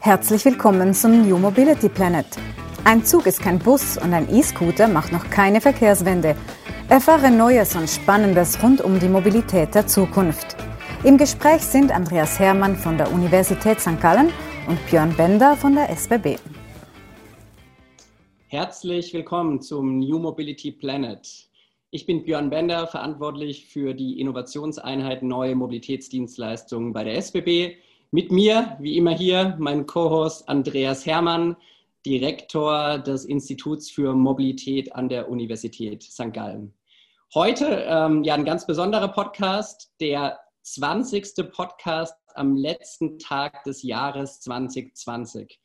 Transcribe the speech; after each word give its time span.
Herzlich 0.00 0.44
willkommen 0.44 0.94
zum 0.94 1.28
New 1.28 1.38
Mobility 1.38 1.88
Planet. 1.88 2.26
Ein 2.84 3.04
Zug 3.04 3.26
ist 3.26 3.40
kein 3.40 3.58
Bus 3.58 3.98
und 3.98 4.14
ein 4.14 4.32
E-Scooter 4.34 4.88
macht 4.88 5.12
noch 5.12 5.28
keine 5.30 5.60
Verkehrswende. 5.60 6.36
Erfahre 6.88 7.30
Neues 7.30 7.76
und 7.76 7.88
Spannendes 7.88 8.62
rund 8.62 8.80
um 8.80 8.98
die 8.98 9.08
Mobilität 9.08 9.74
der 9.74 9.86
Zukunft. 9.86 10.56
Im 11.04 11.18
Gespräch 11.18 11.62
sind 11.62 11.92
Andreas 11.92 12.38
Hermann 12.38 12.76
von 12.76 12.96
der 12.96 13.12
Universität 13.12 13.80
St. 13.80 14.00
Gallen 14.00 14.32
und 14.66 14.78
Björn 14.86 15.14
Bender 15.16 15.56
von 15.56 15.74
der 15.74 15.90
SBB. 15.90 16.38
Herzlich 18.46 19.12
willkommen 19.12 19.60
zum 19.60 19.98
New 19.98 20.18
Mobility 20.18 20.72
Planet. 20.72 21.48
Ich 21.90 22.06
bin 22.06 22.24
Björn 22.24 22.50
Bender, 22.50 22.86
verantwortlich 22.86 23.66
für 23.66 23.94
die 23.94 24.20
Innovationseinheit 24.20 25.22
Neue 25.22 25.54
Mobilitätsdienstleistungen 25.54 26.92
bei 26.92 27.04
der 27.04 27.16
SBB. 27.16 27.76
Mit 28.10 28.32
mir, 28.32 28.78
wie 28.80 28.96
immer 28.96 29.14
hier, 29.14 29.54
mein 29.58 29.84
Co-Host 29.84 30.48
Andreas 30.48 31.04
Hermann, 31.04 31.58
Direktor 32.06 32.98
des 32.98 33.26
Instituts 33.26 33.90
für 33.90 34.14
Mobilität 34.14 34.94
an 34.94 35.10
der 35.10 35.28
Universität 35.28 36.04
St. 36.04 36.32
Gallen. 36.32 36.72
Heute 37.34 37.84
ähm, 37.86 38.24
ja 38.24 38.32
ein 38.32 38.46
ganz 38.46 38.66
besonderer 38.66 39.08
Podcast, 39.08 39.92
der 40.00 40.40
20. 40.62 41.52
Podcast 41.52 42.14
am 42.34 42.56
letzten 42.56 43.18
Tag 43.18 43.62
des 43.64 43.82
Jahres 43.82 44.40
2020. 44.40 45.60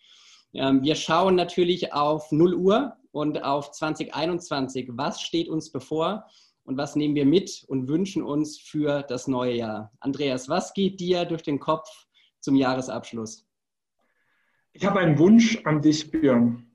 Ähm, 0.53 0.83
wir 0.83 0.95
schauen 0.95 1.35
natürlich 1.35 1.93
auf 1.93 2.29
0 2.33 2.55
Uhr 2.55 2.97
und 3.13 3.41
auf 3.41 3.71
2021. 3.71 4.89
Was 4.91 5.21
steht 5.21 5.47
uns 5.47 5.71
bevor 5.71 6.25
und 6.65 6.75
was 6.75 6.97
nehmen 6.97 7.15
wir 7.15 7.25
mit 7.25 7.63
und 7.69 7.87
wünschen 7.87 8.21
uns 8.21 8.59
für 8.59 9.01
das 9.03 9.29
neue 9.29 9.55
Jahr? 9.55 9.93
Andreas, 10.01 10.49
was 10.49 10.73
geht 10.73 10.99
dir 10.99 11.23
durch 11.23 11.43
den 11.43 11.61
Kopf 11.61 11.87
zum 12.43 12.55
Jahresabschluss? 12.55 13.47
Ich 14.73 14.85
habe 14.85 14.99
einen 14.99 15.17
Wunsch 15.17 15.61
an 15.65 15.81
dich, 15.81 16.11
Björn. 16.11 16.67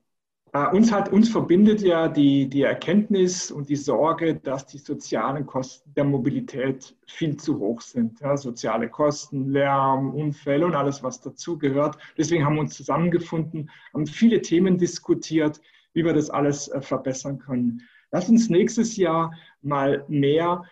Uh, 0.55 0.75
uns, 0.75 0.91
hat, 0.91 1.13
uns 1.13 1.29
verbindet 1.29 1.81
ja 1.81 2.07
die, 2.07 2.49
die 2.49 2.63
Erkenntnis 2.63 3.51
und 3.51 3.69
die 3.69 3.75
Sorge, 3.75 4.33
dass 4.33 4.65
die 4.65 4.79
sozialen 4.79 5.45
Kosten 5.45 5.93
der 5.93 6.05
Mobilität 6.05 6.95
viel 7.05 7.37
zu 7.37 7.59
hoch 7.59 7.81
sind. 7.81 8.19
Ja, 8.19 8.35
soziale 8.35 8.89
Kosten, 8.89 9.51
Lärm, 9.51 10.09
Unfälle 10.09 10.65
und 10.65 10.73
alles, 10.73 11.03
was 11.03 11.21
dazugehört. 11.21 11.99
Deswegen 12.17 12.45
haben 12.45 12.55
wir 12.55 12.61
uns 12.61 12.73
zusammengefunden, 12.73 13.69
haben 13.93 14.07
viele 14.07 14.41
Themen 14.41 14.79
diskutiert, 14.79 15.61
wie 15.93 16.03
wir 16.03 16.13
das 16.13 16.31
alles 16.31 16.67
äh, 16.69 16.81
verbessern 16.81 17.37
können. 17.37 17.83
Lass 18.11 18.27
uns 18.27 18.49
nächstes 18.49 18.97
Jahr 18.97 19.31
mal 19.61 20.03
mehr 20.07 20.63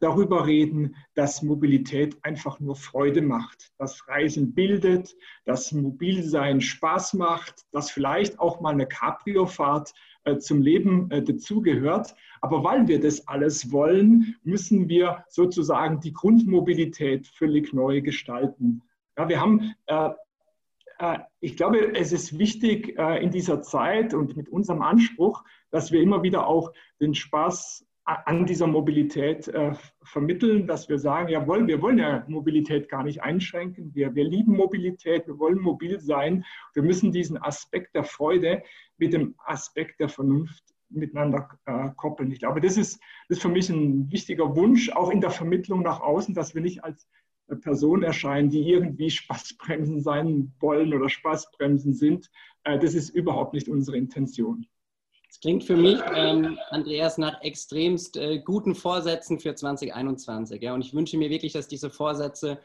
darüber 0.00 0.46
reden, 0.46 0.94
dass 1.14 1.42
Mobilität 1.42 2.16
einfach 2.22 2.60
nur 2.60 2.76
Freude 2.76 3.22
macht, 3.22 3.72
dass 3.78 4.06
Reisen 4.08 4.54
bildet, 4.54 5.16
dass 5.44 5.72
Mobilsein 5.72 6.60
Spaß 6.60 7.14
macht, 7.14 7.64
dass 7.72 7.90
vielleicht 7.90 8.38
auch 8.38 8.60
mal 8.60 8.72
eine 8.72 8.86
Cabrio-Fahrt 8.86 9.94
äh, 10.24 10.38
zum 10.38 10.60
Leben 10.60 11.10
äh, 11.10 11.22
dazugehört. 11.22 12.14
Aber 12.40 12.62
weil 12.62 12.88
wir 12.88 13.00
das 13.00 13.26
alles 13.28 13.72
wollen, 13.72 14.36
müssen 14.42 14.88
wir 14.88 15.24
sozusagen 15.28 16.00
die 16.00 16.12
Grundmobilität 16.12 17.26
völlig 17.28 17.72
neu 17.72 18.02
gestalten. 18.02 18.82
Ja, 19.16 19.28
wir 19.28 19.40
haben 19.40 19.74
äh, 19.86 20.10
äh 20.98 21.18
ich 21.40 21.56
glaube, 21.56 21.94
es 21.94 22.12
ist 22.12 22.38
wichtig 22.38 22.98
äh, 22.98 23.22
in 23.22 23.30
dieser 23.30 23.62
Zeit 23.62 24.14
und 24.14 24.36
mit 24.36 24.48
unserem 24.48 24.82
Anspruch, 24.82 25.44
dass 25.70 25.92
wir 25.92 26.02
immer 26.02 26.22
wieder 26.22 26.46
auch 26.46 26.72
den 27.00 27.14
Spaß 27.14 27.86
an 28.06 28.46
dieser 28.46 28.68
Mobilität 28.68 29.48
äh, 29.48 29.72
vermitteln, 30.04 30.68
dass 30.68 30.88
wir 30.88 30.98
sagen, 30.98 31.28
jawohl, 31.28 31.66
wir 31.66 31.82
wollen 31.82 31.98
ja 31.98 32.24
Mobilität 32.28 32.88
gar 32.88 33.02
nicht 33.02 33.22
einschränken, 33.22 33.92
wir, 33.94 34.14
wir 34.14 34.22
lieben 34.22 34.56
Mobilität, 34.56 35.26
wir 35.26 35.38
wollen 35.40 35.58
mobil 35.58 35.98
sein, 35.98 36.44
wir 36.74 36.84
müssen 36.84 37.10
diesen 37.10 37.36
Aspekt 37.36 37.96
der 37.96 38.04
Freude 38.04 38.62
mit 38.96 39.12
dem 39.12 39.34
Aspekt 39.44 39.98
der 39.98 40.08
Vernunft 40.08 40.62
miteinander 40.88 41.48
äh, 41.66 41.90
koppeln. 41.96 42.30
Ich 42.30 42.38
glaube, 42.38 42.60
das 42.60 42.76
ist, 42.76 43.00
das 43.28 43.38
ist 43.38 43.42
für 43.42 43.48
mich 43.48 43.68
ein 43.70 44.08
wichtiger 44.12 44.54
Wunsch, 44.54 44.88
auch 44.90 45.10
in 45.10 45.20
der 45.20 45.30
Vermittlung 45.30 45.82
nach 45.82 46.00
außen, 46.00 46.32
dass 46.32 46.54
wir 46.54 46.62
nicht 46.62 46.84
als 46.84 47.08
Person 47.60 48.04
erscheinen, 48.04 48.50
die 48.50 48.68
irgendwie 48.68 49.10
Spaßbremsen 49.10 50.00
sein 50.00 50.52
wollen 50.60 50.94
oder 50.94 51.08
Spaßbremsen 51.08 51.92
sind. 51.92 52.30
Äh, 52.62 52.78
das 52.78 52.94
ist 52.94 53.10
überhaupt 53.10 53.52
nicht 53.52 53.68
unsere 53.68 53.96
Intention. 53.96 54.66
Es 55.36 55.40
klingt 55.40 55.64
für 55.64 55.76
mich, 55.76 56.00
ähm, 56.14 56.58
Andreas, 56.70 57.18
nach 57.18 57.42
extremst 57.42 58.16
äh, 58.16 58.38
guten 58.38 58.74
Vorsätzen 58.74 59.38
für 59.38 59.54
2021. 59.54 60.62
Ja? 60.62 60.72
Und 60.72 60.80
ich 60.80 60.94
wünsche 60.94 61.18
mir 61.18 61.28
wirklich, 61.28 61.52
dass 61.52 61.68
diese 61.68 61.90
Vorsätze 61.90 62.58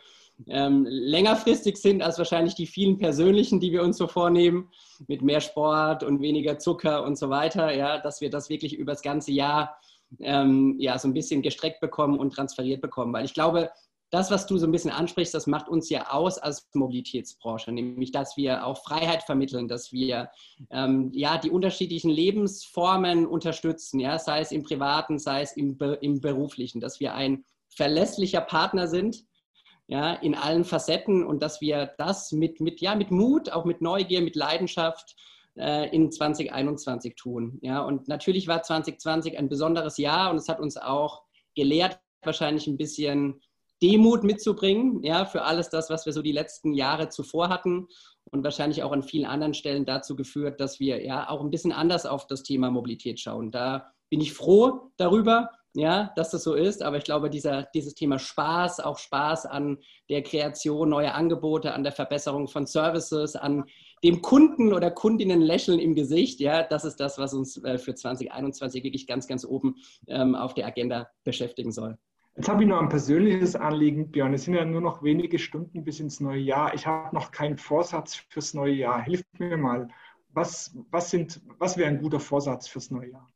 ähm, 0.47 0.87
längerfristig 0.89 1.75
sind 1.75 2.01
als 2.01 2.17
wahrscheinlich 2.17 2.55
die 2.55 2.67
vielen 2.67 2.97
persönlichen, 2.97 3.59
die 3.59 3.73
wir 3.73 3.83
uns 3.83 3.97
so 3.97 4.07
vornehmen, 4.07 4.69
mit 5.09 5.21
mehr 5.21 5.41
Sport 5.41 6.03
und 6.03 6.21
weniger 6.21 6.59
Zucker 6.59 7.03
und 7.03 7.17
so 7.17 7.29
weiter. 7.29 7.75
Ja? 7.75 7.97
Dass 7.97 8.21
wir 8.21 8.29
das 8.29 8.47
wirklich 8.47 8.73
über 8.77 8.93
das 8.93 9.01
ganze 9.01 9.33
Jahr 9.33 9.77
ähm, 10.21 10.77
ja, 10.79 10.97
so 10.97 11.09
ein 11.09 11.13
bisschen 11.13 11.41
gestreckt 11.41 11.81
bekommen 11.81 12.17
und 12.17 12.33
transferiert 12.33 12.79
bekommen. 12.79 13.11
Weil 13.11 13.25
ich 13.25 13.33
glaube, 13.33 13.69
das, 14.11 14.29
was 14.29 14.45
du 14.45 14.57
so 14.57 14.67
ein 14.67 14.71
bisschen 14.71 14.91
ansprichst, 14.91 15.33
das 15.33 15.47
macht 15.47 15.69
uns 15.69 15.89
ja 15.89 16.11
aus 16.11 16.37
als 16.37 16.69
Mobilitätsbranche, 16.73 17.71
nämlich 17.71 18.11
dass 18.11 18.35
wir 18.35 18.65
auch 18.65 18.83
Freiheit 18.83 19.23
vermitteln, 19.23 19.69
dass 19.69 19.93
wir 19.93 20.29
ähm, 20.69 21.11
ja 21.13 21.37
die 21.37 21.49
unterschiedlichen 21.49 22.11
Lebensformen 22.11 23.25
unterstützen, 23.25 23.99
ja, 23.99 24.19
sei 24.19 24.41
es 24.41 24.51
im 24.51 24.63
privaten, 24.63 25.17
sei 25.17 25.41
es 25.41 25.55
im, 25.55 25.77
im 26.01 26.19
beruflichen, 26.19 26.81
dass 26.81 26.99
wir 26.99 27.13
ein 27.13 27.45
verlässlicher 27.69 28.41
Partner 28.41 28.89
sind, 28.89 29.23
ja, 29.87 30.13
in 30.13 30.35
allen 30.35 30.65
Facetten 30.65 31.25
und 31.25 31.41
dass 31.41 31.61
wir 31.61 31.93
das 31.97 32.33
mit, 32.33 32.59
mit, 32.59 32.81
ja, 32.81 32.95
mit 32.95 33.11
Mut, 33.11 33.49
auch 33.51 33.63
mit 33.63 33.81
Neugier, 33.81 34.21
mit 34.21 34.35
Leidenschaft 34.35 35.15
äh, 35.55 35.89
in 35.95 36.11
2021 36.11 37.15
tun. 37.15 37.59
Ja, 37.61 37.81
und 37.81 38.09
natürlich 38.09 38.47
war 38.47 38.61
2020 38.61 39.37
ein 39.37 39.47
besonderes 39.47 39.97
Jahr 39.97 40.31
und 40.31 40.37
es 40.37 40.49
hat 40.49 40.59
uns 40.59 40.75
auch 40.75 41.23
gelehrt, 41.55 41.99
wahrscheinlich 42.23 42.67
ein 42.67 42.77
bisschen 42.77 43.41
Demut 43.81 44.23
mitzubringen, 44.23 45.03
ja, 45.03 45.25
für 45.25 45.43
alles 45.43 45.69
das, 45.69 45.89
was 45.89 46.05
wir 46.05 46.13
so 46.13 46.21
die 46.21 46.31
letzten 46.31 46.73
Jahre 46.73 47.09
zuvor 47.09 47.49
hatten 47.49 47.87
und 48.25 48.43
wahrscheinlich 48.43 48.83
auch 48.83 48.91
an 48.91 49.03
vielen 49.03 49.25
anderen 49.25 49.53
Stellen 49.53 49.85
dazu 49.85 50.15
geführt, 50.15 50.59
dass 50.59 50.79
wir 50.79 51.03
ja 51.03 51.29
auch 51.29 51.41
ein 51.41 51.49
bisschen 51.49 51.71
anders 51.71 52.05
auf 52.05 52.27
das 52.27 52.43
Thema 52.43 52.69
Mobilität 52.69 53.19
schauen. 53.19 53.51
Da 53.51 53.91
bin 54.09 54.21
ich 54.21 54.33
froh 54.33 54.91
darüber, 54.97 55.49
ja, 55.73 56.11
dass 56.15 56.31
das 56.31 56.43
so 56.43 56.53
ist, 56.53 56.83
aber 56.83 56.97
ich 56.97 57.05
glaube, 57.05 57.29
dieser, 57.29 57.63
dieses 57.73 57.95
Thema 57.95 58.19
Spaß, 58.19 58.81
auch 58.81 58.97
Spaß 58.97 59.45
an 59.45 59.77
der 60.09 60.21
Kreation 60.21 60.89
neuer 60.89 61.13
Angebote, 61.13 61.73
an 61.73 61.83
der 61.83 61.93
Verbesserung 61.93 62.47
von 62.49 62.67
Services, 62.67 63.35
an 63.35 63.65
dem 64.03 64.21
Kunden 64.21 64.73
oder 64.73 64.91
Kundinnen 64.91 65.41
lächeln 65.41 65.79
im 65.79 65.95
Gesicht, 65.95 66.39
ja, 66.41 66.63
das 66.63 66.83
ist 66.83 66.99
das, 66.99 67.17
was 67.17 67.33
uns 67.33 67.63
äh, 67.63 67.77
für 67.77 67.95
2021 67.95 68.83
wirklich 68.83 69.07
ganz, 69.07 69.27
ganz 69.27 69.45
oben 69.45 69.77
ähm, 70.07 70.35
auf 70.35 70.53
der 70.53 70.67
Agenda 70.67 71.09
beschäftigen 71.23 71.71
soll. 71.71 71.97
Jetzt 72.35 72.47
habe 72.47 72.63
ich 72.63 72.69
noch 72.69 72.81
ein 72.81 72.89
persönliches 72.89 73.55
Anliegen, 73.55 74.09
Björn. 74.09 74.33
Es 74.33 74.45
sind 74.45 74.53
ja 74.53 74.63
nur 74.63 74.81
noch 74.81 75.03
wenige 75.03 75.37
Stunden 75.37 75.83
bis 75.83 75.99
ins 75.99 76.19
neue 76.21 76.39
Jahr. 76.39 76.73
Ich 76.73 76.87
habe 76.87 77.13
noch 77.13 77.31
keinen 77.31 77.57
Vorsatz 77.57 78.15
fürs 78.15 78.53
neue 78.53 78.73
Jahr. 78.73 79.01
Hilf 79.01 79.23
mir 79.37 79.57
mal. 79.57 79.89
Was, 80.33 80.75
was, 80.91 81.13
was 81.59 81.77
wäre 81.77 81.89
ein 81.89 82.01
guter 82.01 82.21
Vorsatz 82.21 82.67
fürs 82.67 82.89
neue 82.89 83.11
Jahr? 83.11 83.27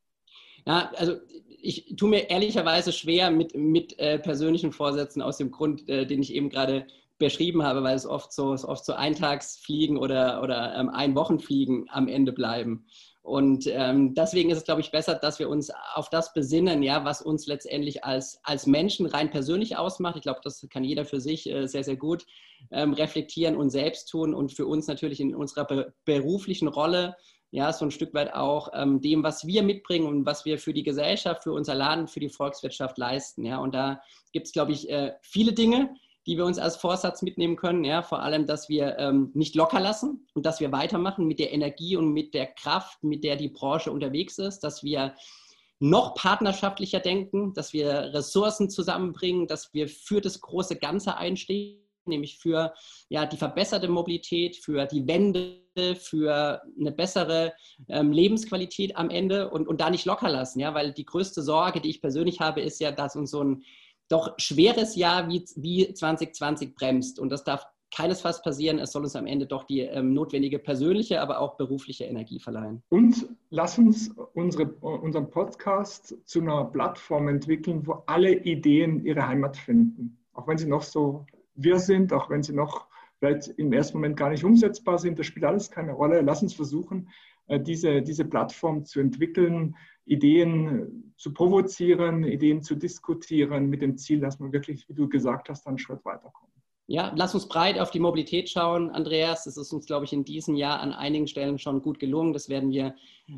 Ja, 0.65 0.91
also 0.95 1.17
ich 1.61 1.95
tue 1.97 2.09
mir 2.09 2.29
ehrlicherweise 2.29 2.93
schwer 2.93 3.31
mit, 3.31 3.55
mit 3.55 3.99
äh, 3.99 4.17
persönlichen 4.17 4.71
Vorsätzen 4.71 5.21
aus 5.21 5.37
dem 5.37 5.51
Grund, 5.51 5.89
äh, 5.89 6.05
den 6.05 6.21
ich 6.21 6.33
eben 6.33 6.49
gerade 6.49 6.87
beschrieben 7.17 7.63
habe, 7.63 7.83
weil 7.83 7.95
es 7.95 8.05
oft 8.05 8.31
so, 8.31 8.53
es 8.53 8.65
oft 8.65 8.85
so 8.85 8.93
Eintagsfliegen 8.93 9.97
oder, 9.97 10.41
oder 10.41 10.75
ähm, 10.75 10.89
Einwochenfliegen 10.89 11.87
am 11.89 12.07
Ende 12.07 12.33
bleiben. 12.33 12.85
Und 13.25 13.65
ähm, 13.65 14.13
deswegen 14.13 14.51
ist 14.51 14.59
es, 14.59 14.63
glaube 14.65 14.81
ich, 14.81 14.91
besser, 14.91 15.15
dass 15.15 15.39
wir 15.39 15.49
uns 15.49 15.71
auf 15.95 16.11
das 16.11 16.31
besinnen, 16.33 16.83
ja, 16.83 17.05
was 17.05 17.23
uns 17.23 17.47
letztendlich 17.47 18.03
als, 18.03 18.39
als 18.43 18.67
Menschen 18.67 19.07
rein 19.07 19.31
persönlich 19.31 19.77
ausmacht. 19.77 20.15
Ich 20.15 20.21
glaube, 20.21 20.41
das 20.43 20.63
kann 20.69 20.83
jeder 20.83 21.05
für 21.05 21.19
sich 21.19 21.49
äh, 21.49 21.65
sehr, 21.65 21.83
sehr 21.83 21.95
gut 21.95 22.23
ähm, 22.69 22.93
reflektieren 22.93 23.55
und 23.55 23.71
selbst 23.71 24.09
tun 24.09 24.35
und 24.35 24.53
für 24.53 24.67
uns 24.67 24.85
natürlich 24.85 25.19
in 25.19 25.33
unserer 25.33 25.65
be 25.65 25.93
beruflichen 26.05 26.67
Rolle, 26.67 27.15
ja, 27.49 27.73
so 27.73 27.85
ein 27.85 27.91
Stück 27.91 28.13
weit 28.13 28.31
auch 28.35 28.69
ähm, 28.75 29.01
dem, 29.01 29.23
was 29.23 29.47
wir 29.47 29.63
mitbringen 29.63 30.05
und 30.05 30.27
was 30.27 30.45
wir 30.45 30.59
für 30.59 30.73
die 30.73 30.83
Gesellschaft, 30.83 31.41
für 31.41 31.53
unser 31.53 31.73
Land, 31.73 32.11
für 32.11 32.19
die 32.19 32.29
Volkswirtschaft 32.29 32.99
leisten. 32.99 33.43
Ja, 33.43 33.57
und 33.57 33.73
da 33.73 34.01
gibt 34.33 34.45
es, 34.45 34.53
glaube 34.53 34.71
ich, 34.71 34.87
äh, 34.91 35.13
viele 35.23 35.53
Dinge, 35.53 35.95
die 36.25 36.37
wir 36.37 36.45
uns 36.45 36.57
als 36.57 36.75
Vorsatz 36.75 37.21
mitnehmen 37.21 37.55
können. 37.55 37.83
Ja, 37.83 38.01
vor 38.01 38.21
allem, 38.21 38.45
dass 38.45 38.69
wir 38.69 38.97
ähm, 38.97 39.31
nicht 39.33 39.55
locker 39.55 39.79
lassen 39.79 40.27
und 40.33 40.45
dass 40.45 40.59
wir 40.59 40.71
weitermachen 40.71 41.27
mit 41.27 41.39
der 41.39 41.53
Energie 41.53 41.95
und 41.95 42.11
mit 42.11 42.33
der 42.33 42.47
Kraft, 42.47 43.03
mit 43.03 43.23
der 43.23 43.35
die 43.35 43.49
Branche 43.49 43.91
unterwegs 43.91 44.37
ist, 44.37 44.59
dass 44.59 44.83
wir 44.83 45.15
noch 45.79 46.15
partnerschaftlicher 46.15 46.99
denken, 46.99 47.53
dass 47.53 47.73
wir 47.73 48.13
Ressourcen 48.13 48.69
zusammenbringen, 48.69 49.47
dass 49.47 49.73
wir 49.73 49.87
für 49.87 50.21
das 50.21 50.39
große 50.41 50.77
Ganze 50.77 51.17
einstehen, 51.17 51.81
nämlich 52.05 52.37
für 52.37 52.73
ja, 53.09 53.25
die 53.25 53.37
verbesserte 53.37 53.87
Mobilität, 53.87 54.55
für 54.55 54.85
die 54.85 55.05
Wende, 55.07 55.61
für 55.99 56.61
eine 56.79 56.91
bessere 56.91 57.53
ähm, 57.89 58.11
Lebensqualität 58.11 58.95
am 58.95 59.09
Ende 59.09 59.49
und, 59.49 59.67
und 59.67 59.81
da 59.81 59.89
nicht 59.89 60.05
locker 60.05 60.29
lassen, 60.29 60.59
ja, 60.59 60.73
weil 60.73 60.93
die 60.93 61.05
größte 61.05 61.41
Sorge, 61.41 61.81
die 61.81 61.89
ich 61.89 62.01
persönlich 62.01 62.39
habe, 62.39 62.61
ist 62.61 62.79
ja, 62.79 62.91
dass 62.91 63.15
uns 63.15 63.31
so 63.31 63.43
ein 63.43 63.63
doch 64.07 64.33
schweres 64.37 64.95
Jahr 64.95 65.27
wie, 65.27 65.45
wie 65.55 65.93
2020 65.93 66.75
bremst. 66.75 67.19
Und 67.19 67.29
das 67.29 67.43
darf 67.43 67.65
keinesfalls 67.95 68.41
passieren. 68.41 68.79
Es 68.79 68.91
soll 68.91 69.03
uns 69.03 69.15
am 69.15 69.25
Ende 69.25 69.45
doch 69.45 69.63
die 69.63 69.81
ähm, 69.81 70.13
notwendige 70.13 70.59
persönliche, 70.59 71.21
aber 71.21 71.39
auch 71.39 71.55
berufliche 71.57 72.03
Energie 72.03 72.39
verleihen. 72.39 72.83
Und 72.89 73.27
lass 73.49 73.77
uns 73.77 74.13
unsere, 74.33 74.65
unseren 74.65 75.29
Podcast 75.29 76.15
zu 76.25 76.41
einer 76.41 76.65
Plattform 76.65 77.27
entwickeln, 77.29 77.87
wo 77.87 78.03
alle 78.05 78.33
Ideen 78.33 79.05
ihre 79.05 79.27
Heimat 79.27 79.57
finden. 79.57 80.17
Auch 80.33 80.47
wenn 80.47 80.57
sie 80.57 80.67
noch 80.67 80.83
so 80.83 81.25
wirr 81.55 81.79
sind, 81.79 82.11
auch 82.11 82.29
wenn 82.29 82.43
sie 82.43 82.53
noch 82.53 82.87
vielleicht 83.19 83.47
im 83.57 83.71
ersten 83.71 83.97
Moment 83.97 84.17
gar 84.17 84.29
nicht 84.29 84.43
umsetzbar 84.43 84.99
sind, 84.99 85.17
das 85.17 85.25
spielt 85.25 85.45
alles 85.45 85.71
keine 85.71 85.93
Rolle. 85.93 86.21
Lass 86.21 86.43
uns 86.43 86.53
versuchen, 86.53 87.09
diese, 87.49 88.01
diese 88.01 88.25
Plattform 88.25 88.85
zu 88.85 88.99
entwickeln, 88.99 89.75
Ideen 90.05 91.13
zu 91.17 91.33
provozieren, 91.33 92.23
Ideen 92.23 92.61
zu 92.61 92.75
diskutieren, 92.75 93.69
mit 93.69 93.81
dem 93.81 93.97
Ziel, 93.97 94.19
dass 94.19 94.39
man 94.39 94.51
wirklich, 94.51 94.87
wie 94.89 94.93
du 94.93 95.09
gesagt 95.09 95.49
hast, 95.49 95.65
einen 95.67 95.79
Schritt 95.79 96.03
weiterkommt. 96.05 96.51
Ja, 96.87 97.11
lass 97.15 97.33
uns 97.33 97.47
breit 97.47 97.79
auf 97.79 97.89
die 97.89 97.99
Mobilität 97.99 98.47
schauen, 98.47 98.91
Andreas. 98.91 99.45
Das 99.45 99.57
ist 99.57 99.73
uns, 99.73 99.87
glaube 99.87 100.05
ich, 100.05 100.13
in 100.13 100.23
diesem 100.23 100.55
Jahr 100.55 100.81
an 100.81 100.93
einigen 100.93 101.25
Stellen 101.25 101.57
schon 101.57 101.81
gut 101.81 101.97
gelungen. 101.97 102.31
Das 102.31 102.47
werden 102.47 102.69
wir 102.69 102.93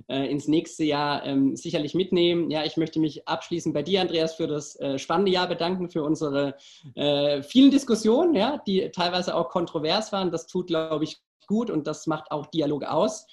äh, 0.09 0.30
ins 0.30 0.50
nächste 0.50 0.83
Jahr 0.83 1.25
ähm, 1.25 1.56
sicherlich 1.56 1.94
mitnehmen. 1.94 2.51
Ja, 2.51 2.65
ich 2.65 2.75
möchte 2.75 3.00
mich 3.00 3.25
abschließend 3.25 3.74
bei 3.74 3.83
dir, 3.83 4.01
Andreas, 4.01 4.36
für 4.36 4.48
das 4.48 4.75
äh, 4.81 5.00
spannende 5.00 5.31
Jahr 5.31 5.48
bedanken, 5.48 5.89
für 5.89 6.04
unsere 6.04 6.57
äh, 6.95 7.42
vielen 7.42 7.71
Diskussionen, 7.71 8.33
ja, 8.33 8.62
die 8.68 8.92
teilweise 8.92 9.33
auch 9.33 9.48
kontrovers 9.48 10.12
waren. 10.12 10.30
Das 10.30 10.48
tut, 10.48 10.68
glaube 10.68 11.06
ich, 11.06 11.21
gut 11.48 11.69
und 11.69 11.88
das 11.88 12.06
macht 12.06 12.31
auch 12.31 12.48
Dialog 12.48 12.83
aus. 12.83 13.27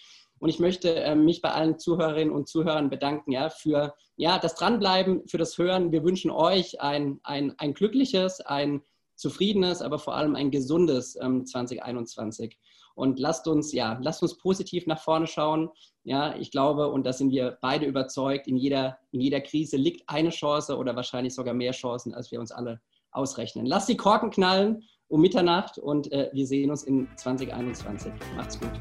Und 0.45 0.51
ich 0.51 0.59
möchte 0.59 0.95
äh, 0.97 1.15
mich 1.15 1.41
bei 1.41 1.53
allen 1.53 1.79
Zuhörerinnen 1.79 2.31
und 2.31 2.51
Zuhörern 2.51 2.91
bedanken 2.91 3.33
ja, 3.33 3.49
für 3.49 3.95
ja, 4.17 4.39
das 4.39 4.55
Dranbleiben, 4.57 5.27
für 5.27 5.39
das 5.39 5.57
Hören. 5.57 5.91
Wir 5.91 6.05
wünschen 6.05 6.31
euch 6.31 6.83
ein, 6.83 7.19
ein, 7.23 7.55
ein 7.57 7.73
glückliches, 7.73 8.43
ein 8.43 8.83
zufriedenes, 9.15 9.81
aber 9.81 9.99
vor 9.99 10.15
allem 10.15 10.37
ein 10.37 10.51
gesundes 10.51 11.17
ähm, 11.19 11.47
2021. 11.47 12.59
Und 12.95 13.19
lasst 13.19 13.49
uns, 13.49 13.73
ja, 13.73 13.99
lasst 14.03 14.21
uns 14.21 14.37
positiv 14.37 14.87
nach 14.87 15.01
vorne 15.01 15.27
schauen. 15.27 15.71
Ja, 16.03 16.37
ich 16.37 16.51
glaube, 16.51 16.89
und 16.91 17.07
da 17.07 17.15
sind 17.15 17.31
wir 17.31 17.57
beide 17.63 17.87
überzeugt, 17.87 18.47
in 18.47 18.59
jeder, 18.59 18.99
in 19.13 19.23
jeder 19.23 19.41
Krise 19.41 19.79
liegt 19.79 20.07
eine 20.11 20.29
Chance 20.29 20.77
oder 20.77 20.95
wahrscheinlich 20.95 21.35
sogar 21.35 21.55
mehr 21.55 21.73
Chancen, 21.73 22.13
als 22.13 22.31
wir 22.31 22.39
uns 22.39 22.53
alle 22.53 22.83
ausrechnen. 23.13 23.65
Lasst 23.65 23.89
die 23.89 23.97
Korken 23.97 24.29
knallen 24.29 24.83
um 25.09 25.23
Mitternacht 25.23 25.79
und 25.79 26.13
äh, 26.13 26.29
wir 26.35 26.47
sehen 26.47 26.71
uns 26.71 26.83
in 26.83 27.09
2021. 27.17 28.13
Macht's 28.37 28.61
gut. 28.61 28.73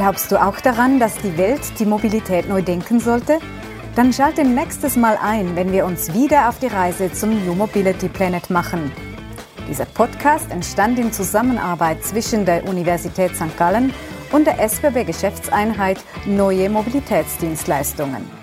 Glaubst 0.00 0.32
du 0.32 0.42
auch 0.42 0.58
daran, 0.60 0.98
dass 0.98 1.18
die 1.18 1.36
Welt 1.36 1.60
die 1.78 1.84
Mobilität 1.84 2.48
neu 2.48 2.62
denken 2.62 3.00
sollte? 3.00 3.38
Dann 3.96 4.14
schalte 4.14 4.44
nächstes 4.44 4.96
Mal 4.96 5.18
ein, 5.22 5.56
wenn 5.56 5.72
wir 5.72 5.84
uns 5.84 6.14
wieder 6.14 6.48
auf 6.48 6.58
die 6.58 6.68
Reise 6.68 7.12
zum 7.12 7.44
New 7.44 7.54
Mobility 7.54 8.08
Planet 8.08 8.48
machen. 8.48 8.90
Dieser 9.68 9.84
Podcast 9.84 10.50
entstand 10.50 10.98
in 10.98 11.12
Zusammenarbeit 11.12 12.02
zwischen 12.02 12.46
der 12.46 12.66
Universität 12.66 13.36
St. 13.36 13.54
Gallen 13.58 13.92
und 14.32 14.46
der 14.46 14.58
SBB 14.58 15.04
Geschäftseinheit 15.04 16.02
Neue 16.24 16.70
Mobilitätsdienstleistungen. 16.70 18.39